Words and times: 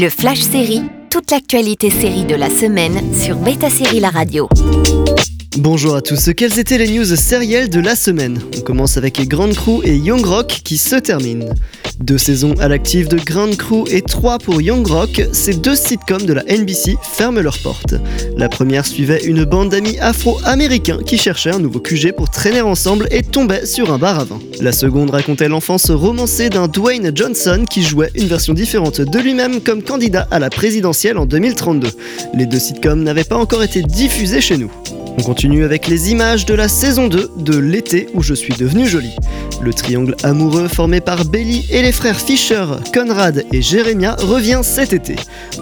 Le 0.00 0.10
Flash 0.10 0.42
Série, 0.42 0.82
toute 1.10 1.32
l'actualité 1.32 1.90
série 1.90 2.24
de 2.24 2.36
la 2.36 2.50
semaine 2.50 3.00
sur 3.12 3.34
Beta 3.34 3.68
Série 3.68 3.98
La 3.98 4.10
Radio. 4.10 4.48
Bonjour 5.56 5.96
à 5.96 6.02
tous, 6.02 6.30
quelles 6.36 6.56
étaient 6.60 6.78
les 6.78 6.88
news 6.88 7.16
sérielles 7.16 7.68
de 7.68 7.80
la 7.80 7.96
semaine? 7.96 8.40
On 8.56 8.60
commence 8.60 8.96
avec 8.96 9.20
Grand 9.26 9.52
Crew 9.52 9.80
et 9.82 9.96
Young 9.96 10.24
Rock 10.24 10.60
qui 10.62 10.78
se 10.78 10.94
terminent. 10.94 11.52
Deux 12.00 12.18
saisons 12.18 12.54
à 12.60 12.68
l'actif 12.68 13.08
de 13.08 13.18
Grand 13.18 13.56
Crew 13.56 13.84
et 13.90 14.02
trois 14.02 14.38
pour 14.38 14.62
Young 14.62 14.86
Rock, 14.86 15.20
ces 15.32 15.54
deux 15.54 15.74
sitcoms 15.74 16.26
de 16.26 16.32
la 16.32 16.44
NBC 16.44 16.96
ferment 17.02 17.40
leurs 17.40 17.58
portes. 17.58 17.94
La 18.36 18.48
première 18.48 18.86
suivait 18.86 19.24
une 19.24 19.44
bande 19.44 19.70
d'amis 19.70 19.98
afro-américains 19.98 21.00
qui 21.04 21.18
cherchaient 21.18 21.52
un 21.52 21.58
nouveau 21.58 21.80
QG 21.80 22.12
pour 22.12 22.30
traîner 22.30 22.60
ensemble 22.60 23.08
et 23.10 23.24
tombaient 23.24 23.66
sur 23.66 23.92
un 23.92 23.98
bar 23.98 24.20
à 24.20 24.24
vin. 24.24 24.38
La 24.60 24.70
seconde 24.70 25.10
racontait 25.10 25.48
l'enfance 25.48 25.90
romancée 25.90 26.50
d'un 26.50 26.68
Dwayne 26.68 27.10
Johnson 27.12 27.64
qui 27.68 27.82
jouait 27.82 28.12
une 28.14 28.28
version 28.28 28.54
différente 28.54 29.00
de 29.00 29.18
lui-même 29.18 29.60
comme 29.60 29.82
candidat 29.82 30.28
à 30.30 30.38
la 30.38 30.50
présidentielle 30.50 31.18
en 31.18 31.26
2032. 31.26 31.88
Les 32.34 32.46
deux 32.46 32.60
sitcoms 32.60 33.02
n'avaient 33.02 33.24
pas 33.24 33.36
encore 33.36 33.64
été 33.64 33.82
diffusés 33.82 34.40
chez 34.40 34.56
nous. 34.56 34.70
On 35.18 35.22
continue 35.22 35.64
avec 35.64 35.88
les 35.88 36.12
images 36.12 36.46
de 36.46 36.54
la 36.54 36.68
saison 36.68 37.08
2 37.08 37.30
de 37.38 37.58
L'été 37.58 38.06
où 38.14 38.22
je 38.22 38.34
suis 38.34 38.54
devenu 38.54 38.86
jolie. 38.86 39.16
Le 39.60 39.74
triangle 39.74 40.14
amoureux 40.22 40.68
formé 40.68 41.00
par 41.00 41.24
Belly 41.24 41.66
et 41.72 41.82
les 41.82 41.87
frères 41.92 42.20
Fisher, 42.20 42.64
Conrad 42.92 43.44
et 43.52 43.62
Jeremiah 43.62 44.16
revient 44.18 44.60
cet 44.62 44.92
été. 44.92 45.16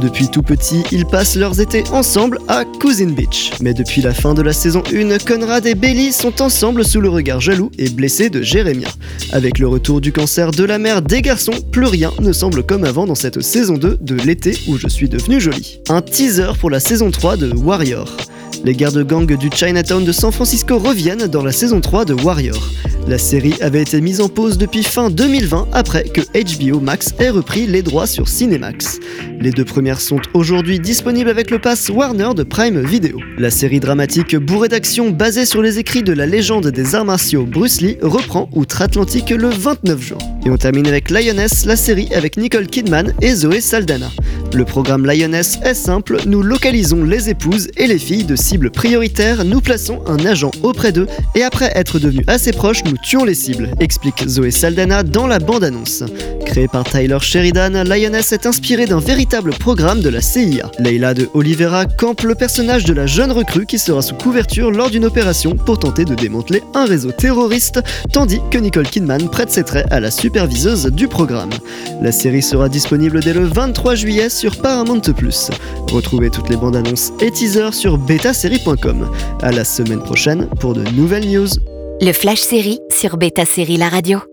Depuis 0.00 0.28
tout 0.28 0.42
petit, 0.42 0.82
ils 0.92 1.06
passent 1.06 1.36
leurs 1.36 1.60
étés 1.60 1.84
ensemble 1.92 2.38
à 2.48 2.64
Cousin 2.64 3.10
Beach. 3.10 3.52
Mais 3.60 3.74
depuis 3.74 4.02
la 4.02 4.14
fin 4.14 4.34
de 4.34 4.42
la 4.42 4.52
saison 4.52 4.82
1, 4.92 5.18
Conrad 5.18 5.66
et 5.66 5.74
Belly 5.74 6.12
sont 6.12 6.40
ensemble 6.42 6.84
sous 6.84 7.00
le 7.00 7.08
regard 7.08 7.40
jaloux 7.40 7.70
et 7.78 7.88
blessé 7.88 8.30
de 8.30 8.42
Jeremiah. 8.42 8.92
Avec 9.32 9.58
le 9.58 9.68
retour 9.68 10.00
du 10.00 10.12
cancer 10.12 10.50
de 10.50 10.64
la 10.64 10.78
mère 10.78 11.02
des 11.02 11.22
garçons, 11.22 11.54
plus 11.70 11.86
rien 11.86 12.12
ne 12.20 12.32
semble 12.32 12.62
comme 12.62 12.84
avant 12.84 13.06
dans 13.06 13.14
cette 13.14 13.40
saison 13.40 13.74
2 13.74 13.98
de 14.00 14.14
L'été 14.14 14.56
où 14.68 14.76
je 14.76 14.88
suis 14.88 15.08
devenu 15.08 15.40
jolie. 15.40 15.80
Un 15.88 16.02
teaser 16.02 16.52
pour 16.60 16.70
la 16.70 16.80
saison 16.80 17.10
3 17.10 17.36
de 17.36 17.52
Warrior. 17.54 18.16
Les 18.64 18.74
gardes-gangs 18.74 19.36
du 19.36 19.50
Chinatown 19.52 20.04
de 20.04 20.12
San 20.12 20.30
Francisco 20.30 20.78
reviennent 20.78 21.26
dans 21.26 21.42
la 21.42 21.50
saison 21.50 21.80
3 21.80 22.04
de 22.04 22.14
Warrior. 22.14 22.70
La 23.08 23.18
série 23.18 23.54
avait 23.60 23.82
été 23.82 24.00
mise 24.00 24.20
en 24.20 24.28
pause 24.28 24.56
depuis 24.56 24.84
fin 24.84 25.10
2020 25.10 25.68
après 25.72 26.04
que 26.04 26.20
HBO 26.20 26.78
Max 26.78 27.12
ait 27.18 27.30
repris 27.30 27.66
les 27.66 27.82
droits 27.82 28.06
sur 28.06 28.28
Cinemax. 28.28 29.00
Les 29.40 29.50
deux 29.50 29.64
premières 29.64 30.00
sont 30.00 30.20
aujourd'hui 30.34 30.78
disponibles 30.78 31.28
avec 31.28 31.50
le 31.50 31.58
pass 31.58 31.88
Warner 31.88 32.30
de 32.36 32.44
Prime 32.44 32.80
Video. 32.80 33.18
La 33.36 33.50
série 33.50 33.80
dramatique 33.80 34.36
bourrée 34.36 34.68
d'action 34.68 35.10
basée 35.10 35.44
sur 35.44 35.60
les 35.60 35.80
écrits 35.80 36.04
de 36.04 36.12
la 36.12 36.26
légende 36.26 36.68
des 36.68 36.94
arts 36.94 37.04
martiaux 37.04 37.44
Bruce 37.44 37.80
Lee 37.80 37.98
reprend 38.00 38.48
outre-Atlantique 38.54 39.30
le 39.30 39.48
29 39.48 40.00
juin. 40.00 40.18
Et 40.46 40.50
on 40.50 40.56
termine 40.56 40.86
avec 40.86 41.10
Lioness, 41.10 41.64
la 41.64 41.76
série 41.76 42.08
avec 42.14 42.36
Nicole 42.36 42.68
Kidman 42.68 43.12
et 43.20 43.34
Zoé 43.34 43.60
Saldana. 43.60 44.10
Le 44.54 44.66
programme 44.66 45.06
Lioness 45.06 45.58
est 45.64 45.72
simple, 45.72 46.18
nous 46.26 46.42
localisons 46.42 47.04
les 47.04 47.30
épouses 47.30 47.68
et 47.78 47.86
les 47.86 47.98
filles 47.98 48.24
de 48.24 48.36
cibles 48.36 48.70
prioritaires, 48.70 49.46
nous 49.46 49.62
plaçons 49.62 50.02
un 50.06 50.24
agent 50.26 50.50
auprès 50.62 50.92
d'eux 50.92 51.06
et 51.34 51.42
après 51.42 51.72
être 51.74 51.98
devenus 51.98 52.24
assez 52.26 52.52
proches, 52.52 52.84
nous 52.84 52.96
tuons 53.02 53.24
les 53.24 53.34
cibles, 53.34 53.70
explique 53.80 54.28
Zoé 54.28 54.50
Saldana 54.50 55.04
dans 55.04 55.26
la 55.26 55.38
bande-annonce. 55.38 56.04
Créé 56.44 56.68
par 56.68 56.84
Tyler 56.84 57.16
Sheridan, 57.18 57.82
Lioness 57.82 58.32
est 58.32 58.44
inspiré 58.44 58.84
d'un 58.84 58.98
véritable 58.98 59.52
programme 59.52 60.02
de 60.02 60.10
la 60.10 60.20
CIA. 60.20 60.70
Leila 60.78 61.14
de 61.14 61.30
Oliveira 61.32 61.86
campe 61.86 62.22
le 62.22 62.34
personnage 62.34 62.84
de 62.84 62.92
la 62.92 63.06
jeune 63.06 63.32
recrue 63.32 63.64
qui 63.64 63.78
sera 63.78 64.02
sous 64.02 64.16
couverture 64.16 64.70
lors 64.70 64.90
d'une 64.90 65.06
opération 65.06 65.56
pour 65.56 65.78
tenter 65.78 66.04
de 66.04 66.14
démanteler 66.14 66.62
un 66.74 66.84
réseau 66.84 67.10
terroriste, 67.10 67.80
tandis 68.12 68.40
que 68.50 68.58
Nicole 68.58 68.88
Kidman 68.88 69.30
prête 69.30 69.50
ses 69.50 69.64
traits 69.64 69.86
à 69.90 69.98
la 69.98 70.10
superviseuse 70.10 70.86
du 70.92 71.08
programme. 71.08 71.50
La 72.02 72.12
série 72.12 72.42
sera 72.42 72.68
disponible 72.68 73.20
dès 73.20 73.32
le 73.32 73.44
23 73.44 73.94
juillet 73.94 74.28
sur 74.42 74.60
Paramount+. 74.60 75.00
Retrouvez 75.92 76.28
toutes 76.28 76.48
les 76.48 76.56
bandes 76.56 76.74
annonces 76.74 77.12
et 77.20 77.30
teasers 77.30 77.74
sur 77.74 77.96
betasérie.com. 77.96 79.08
À 79.40 79.52
la 79.52 79.64
semaine 79.64 80.02
prochaine 80.02 80.48
pour 80.58 80.74
de 80.74 80.82
nouvelles 80.96 81.30
news. 81.30 81.46
Le 82.00 82.12
Flash 82.12 82.40
Série 82.40 82.80
sur 82.90 83.18
Beta 83.18 83.44
Série 83.44 83.76
La 83.76 83.88
Radio. 83.88 84.31